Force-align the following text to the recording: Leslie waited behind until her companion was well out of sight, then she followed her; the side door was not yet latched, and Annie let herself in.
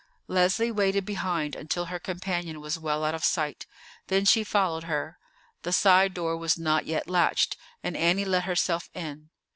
Leslie 0.25 0.71
waited 0.71 1.05
behind 1.05 1.55
until 1.55 1.85
her 1.85 1.99
companion 1.99 2.59
was 2.59 2.75
well 2.79 3.03
out 3.05 3.13
of 3.13 3.23
sight, 3.23 3.67
then 4.07 4.25
she 4.25 4.43
followed 4.43 4.85
her; 4.85 5.19
the 5.61 5.71
side 5.71 6.15
door 6.15 6.35
was 6.35 6.57
not 6.57 6.87
yet 6.87 7.07
latched, 7.07 7.55
and 7.83 7.95
Annie 7.95 8.25
let 8.25 8.45
herself 8.45 8.89
in. 8.95 9.29